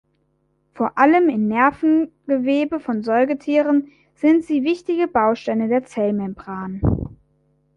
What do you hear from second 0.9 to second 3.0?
allem in Nervengewebe